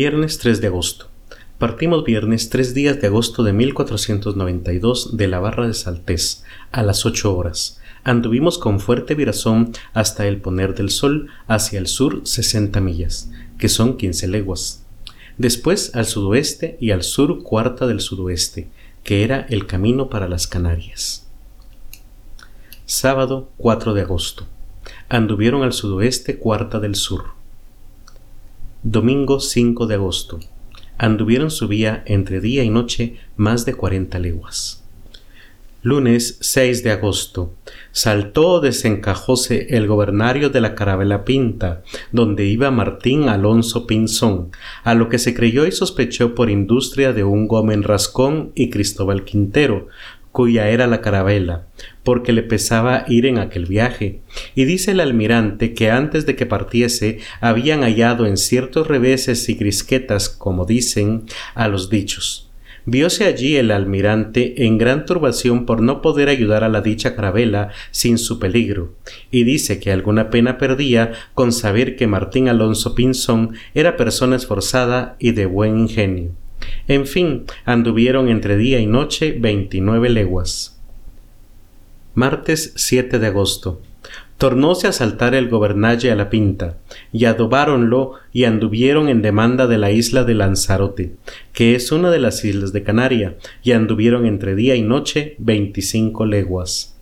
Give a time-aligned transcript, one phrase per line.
[0.00, 1.08] Viernes 3 de agosto.
[1.58, 7.04] Partimos viernes 3 días de agosto de 1492 de la barra de Saltés, a las
[7.04, 7.80] 8 horas.
[8.04, 13.68] Anduvimos con fuerte virazón hasta el poner del sol hacia el sur 60 millas, que
[13.68, 14.84] son 15 leguas.
[15.36, 18.68] Después al sudoeste y al sur cuarta del sudoeste,
[19.02, 21.26] que era el camino para las Canarias.
[22.86, 24.46] Sábado 4 de agosto.
[25.08, 27.37] Anduvieron al sudoeste cuarta del sur
[28.84, 30.38] Domingo 5 de agosto.
[30.98, 34.84] Anduvieron su vía entre día y noche más de cuarenta leguas.
[35.82, 37.54] Lunes 6 de agosto.
[37.90, 41.82] Saltó desencajóse el gobernario de la Carabela Pinta,
[42.12, 44.52] donde iba Martín Alonso Pinzón,
[44.84, 49.24] a lo que se creyó y sospechó por industria de un Gómez Rascón y Cristóbal
[49.24, 49.88] Quintero,
[50.38, 51.66] cuya era la carabela,
[52.04, 54.20] porque le pesaba ir en aquel viaje.
[54.54, 59.54] Y dice el almirante que antes de que partiese habían hallado en ciertos reveses y
[59.54, 61.24] grisquetas, como dicen,
[61.56, 62.52] a los dichos.
[62.86, 67.72] Vióse allí el almirante en gran turbación por no poder ayudar a la dicha carabela
[67.90, 68.94] sin su peligro,
[69.32, 75.16] y dice que alguna pena perdía con saber que Martín Alonso Pinzón era persona esforzada
[75.18, 76.30] y de buen ingenio.
[76.88, 80.80] En fin, anduvieron entre día y noche veintinueve leguas.
[82.14, 83.82] Martes 7 de agosto.
[84.38, 86.78] Tornóse a saltar el gobernalle a la pinta,
[87.12, 91.12] y adobáronlo y anduvieron en demanda de la isla de Lanzarote,
[91.52, 96.24] que es una de las islas de Canaria, y anduvieron entre día y noche veinticinco
[96.24, 96.96] leguas.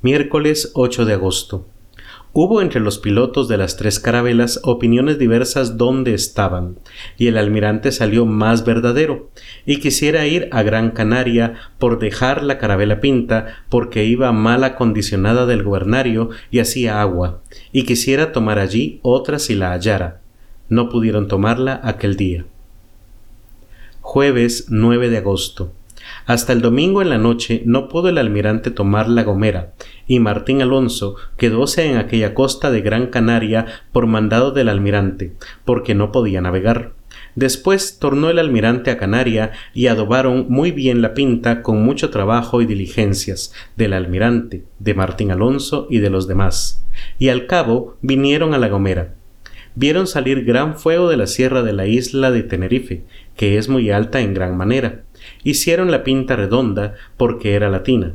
[0.00, 1.66] Miércoles 8 de agosto.
[2.34, 6.78] Hubo entre los pilotos de las tres carabelas opiniones diversas dónde estaban,
[7.16, 9.30] y el almirante salió más verdadero,
[9.64, 15.46] y quisiera ir a Gran Canaria por dejar la carabela pinta, porque iba mal acondicionada
[15.46, 17.40] del gobernario y hacía agua,
[17.72, 20.20] y quisiera tomar allí otra si la hallara.
[20.68, 22.44] No pudieron tomarla aquel día.
[24.02, 25.72] Jueves 9 de agosto.
[26.26, 29.72] Hasta el domingo en la noche no pudo el almirante tomar La Gomera,
[30.06, 35.32] y Martín Alonso quedóse en aquella costa de Gran Canaria por mandado del almirante,
[35.64, 36.92] porque no podía navegar.
[37.34, 42.60] Después tornó el almirante a Canaria y adobaron muy bien la pinta con mucho trabajo
[42.60, 46.84] y diligencias del almirante, de Martín Alonso y de los demás.
[47.18, 49.14] Y al cabo vinieron a La Gomera.
[49.76, 53.04] Vieron salir gran fuego de la sierra de la isla de Tenerife,
[53.36, 55.04] que es muy alta en gran manera
[55.44, 58.14] Hicieron la pinta redonda porque era latina.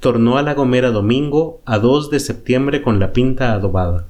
[0.00, 4.06] Tornó a La Gomera domingo a 2 de septiembre con la pinta adobada.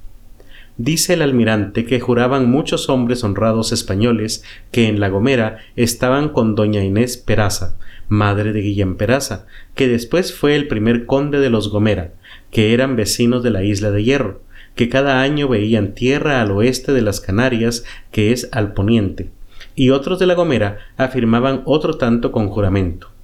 [0.77, 4.43] Dice el almirante que juraban muchos hombres honrados españoles
[4.73, 7.77] que en La Gomera estaban con doña Inés Peraza,
[8.09, 9.47] madre de Guillem Peraza,
[9.77, 12.15] que después fue el primer conde de los Gomera,
[12.51, 14.41] que eran vecinos de la isla de Hierro,
[14.75, 19.31] que cada año veían tierra al oeste de las Canarias, que es al poniente,
[19.75, 23.15] y otros de La Gomera afirmaban otro tanto con juramento.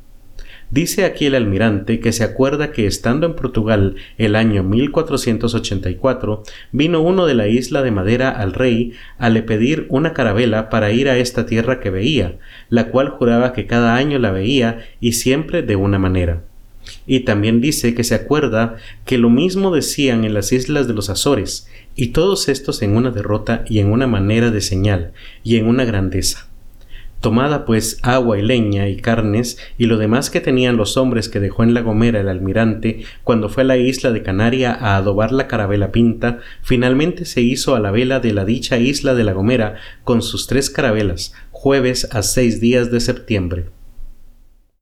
[0.70, 7.00] Dice aquí el almirante que se acuerda que estando en Portugal el año 1484, vino
[7.00, 11.08] uno de la isla de Madera al rey a le pedir una carabela para ir
[11.08, 15.62] a esta tierra que veía, la cual juraba que cada año la veía y siempre
[15.62, 16.44] de una manera.
[17.06, 21.10] Y también dice que se acuerda que lo mismo decían en las islas de los
[21.10, 25.12] Azores, y todos estos en una derrota y en una manera de señal,
[25.42, 26.50] y en una grandeza.
[27.20, 31.38] Tomada pues agua y leña y carnes y lo demás que tenían los hombres que
[31.38, 35.30] dejó en la Gomera el almirante cuando fue a la isla de Canaria a adobar
[35.30, 39.34] la carabela pinta, finalmente se hizo a la vela de la dicha isla de la
[39.34, 43.66] Gomera con sus tres carabelas, jueves a seis días de septiembre.